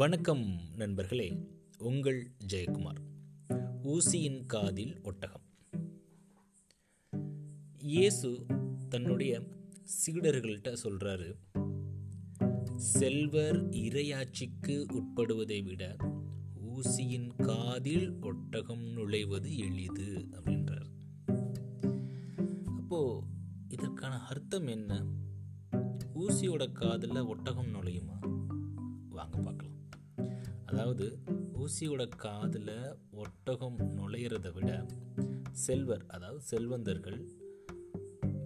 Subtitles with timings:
[0.00, 1.46] வணக்கம் நண்பர்களே
[1.78, 3.00] உங்கள் ஜெயக்குமார்.
[3.82, 5.40] ஊசியின் காதில் ஒட்டகம்.
[7.78, 8.46] இயேசு
[8.88, 9.42] தன்னுடைய
[9.84, 11.34] சீடர்கள்ட்ட சொல்றாரு
[12.76, 15.96] செல்வர் இரையாட்சிக்கு உட்படுவதை விட
[16.70, 20.90] ஊசியின் காதில் ஒட்டகம் நுழைவது எளிது அப்படின்றார்.
[22.64, 23.22] அப்போ
[23.68, 25.04] இதற்கான அர்த்தம் என்ன?
[26.14, 28.18] ஊசியோட காதில் ஒட்டகம் நுழையுமா?
[29.08, 29.79] வாங்க பார்க்கலாம்.
[30.70, 31.18] அதாவது
[31.52, 32.74] ஊசியோட காதில்
[33.10, 34.86] ஒட்டகம் நுழையிறத விட
[35.50, 37.20] செல்வர் அதாவது செல்வந்தர்கள்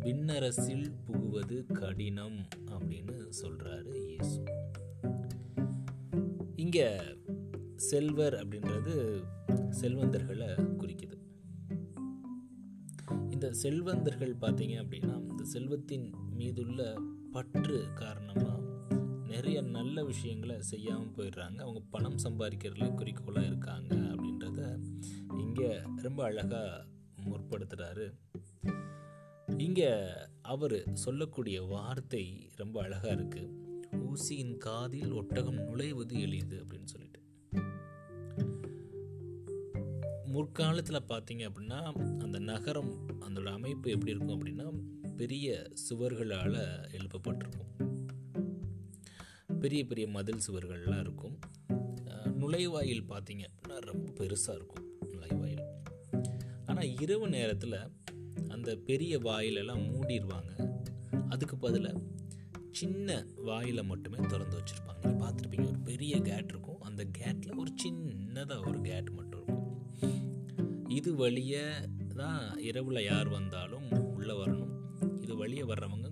[0.00, 4.42] விண்ணரசில் புகுவது கடினம் அப்படின்னு சொல்கிறாரு இயேசு.
[6.56, 6.88] இங்கே
[7.76, 8.94] செல்வர் அப்படின்றது
[9.70, 10.48] செல்வந்தர்களை
[10.80, 11.16] குறிக்குது.
[13.30, 16.94] இந்த செல்வந்தர்கள் பார்த்தீங்க அப்படின்னா இந்த செல்வத்தின் மீதுள்ள
[17.32, 18.61] பற்று காரணமாக
[19.32, 21.58] நிறைய நல்ல விஷயங்களை செய்யாமல் போயிடுறாங்க.
[21.64, 24.60] அவங்க பணம் சம்பாதிக்கிறதுல குறிக்கோளாக இருக்காங்க அப்படின்றத
[25.38, 25.70] இங்கே
[26.06, 26.86] ரொம்ப அழகாக
[27.28, 28.06] முற்படுத்துகிறாரு
[29.56, 29.90] இங்கே
[30.52, 32.24] அவர் சொல்லக்கூடிய வார்த்தை
[32.56, 33.50] ரொம்ப அழகாக இருக்குது
[34.08, 37.20] ஊசியின் காதில் ஒட்டகம் நுழைவது எளிது அப்படின்னு சொல்லிட்டு.
[40.34, 41.80] முற்காலத்தில் பார்த்தீங்க அப்படின்னா
[42.24, 42.92] அந்த நகரம்
[43.26, 44.68] அதோட அமைப்பு எப்படி இருக்கும் அப்படின்னா
[45.16, 45.46] பெரிய
[45.88, 46.60] சுவர்களால்
[46.98, 47.81] எழுப்பப்பட்டிருக்கும்.
[49.62, 51.36] பெரிய பெரிய மதில் சுவர்கள்லாம் இருக்கும்.
[52.40, 55.66] நுழைவாயில் பார்த்தீங்க அப்படின்னா ரொம்ப பெருசாக இருக்கும் நுழைவாயில்.
[56.70, 57.78] ஆனால் இரவு நேரத்தில்
[58.54, 60.52] அந்த பெரிய வாயிலெல்லாம் மூடிடுவாங்க
[61.34, 62.02] அதுக்கு பதிலாக
[62.80, 63.16] சின்ன
[63.48, 65.00] வாயில் மட்டுமே திறந்து வச்சுருப்பாங்க.
[65.04, 66.80] நீங்கள் பார்த்துருப்பீங்க ஒரு பெரிய கேட் இருக்கும்.
[66.88, 69.68] அந்த கேட்டில் ஒரு சின்னதாக ஒரு கேட் மட்டும் இருக்கும்.
[70.98, 71.64] இது வழியே
[72.20, 74.72] தான் இரவில் யார் வந்தாலும் உள்ளே வரணும்.
[75.24, 76.08] இது வழியே வர்றவங்க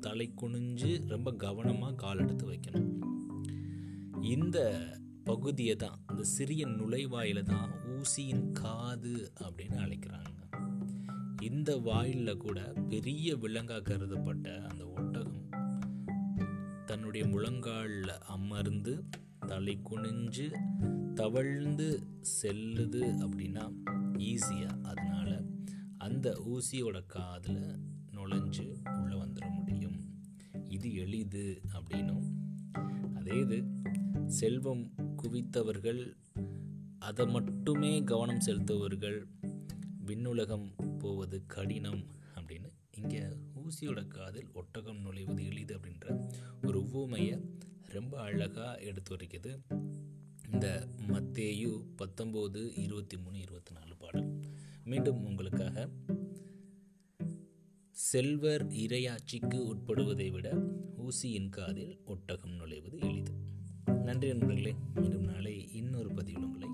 [0.00, 2.90] தலை குனிஞ்சு ரொம்ப கவனமாக கால் எடுத்து வைக்கணும்.
[4.20, 4.58] இந்த
[5.24, 10.26] பகுதியை தான் இந்த சிறிய நுழைவாயில தான் ஊசியின் காது அப்படின்னு அழைக்கிறாங்க.
[11.40, 15.48] இந்த வாயிலில் கூட பெரிய விலங்காக கருதப்பட்ட அந்த ஒட்டகம்
[16.86, 18.94] தன்னுடைய முழங்காலில் அமர்ந்து
[19.46, 20.46] தலை குனிஞ்சு
[21.14, 21.88] தவழ்ந்து
[22.42, 23.64] செல்லுது அப்படின்னா
[24.18, 25.28] ஈஸியாக அதனால
[25.98, 27.64] அந்த ஊசியோட காதில்
[28.14, 28.66] நுழைஞ்சு
[29.00, 29.59] உள்ளே வந்துடும்
[30.70, 32.26] இது எளிது அப்படின்னும்.
[33.16, 33.64] அதே இது
[34.26, 34.92] செல்வம்
[35.22, 36.02] குவித்தவர்கள்
[36.98, 39.26] அதை மட்டுமே கவனம் செலுத்துவர்கள்
[40.06, 42.04] விண்ணுலகம் போவது கடினம்
[42.34, 43.22] அப்படின்னு இங்கே
[43.54, 46.30] ஊசியோட காதில் ஒட்டகம் நுழைவது எளிது அப்படின்ற
[46.66, 47.36] ஒரு உவமையை
[47.88, 49.52] ரொம்ப அழகாக எடுத்து வரைக்குது
[50.52, 54.40] இந்த மத்தேயு பத்தொம்போது இருபத்தி மூணு இருபத்தி நாலு பாடல்.
[54.84, 55.88] மீண்டும் உங்களுக்காக
[58.00, 60.54] செல்வர் இரையாட்சிக்கு உட்படுவதை விட
[60.98, 63.32] ஊசியின் காதில் ஒட்டகம் நுழைவது எளிது.
[63.84, 66.69] நன்றி நண்பர்களே மீண்டும் நாளை இன்னொரு பதிவில் உங்களை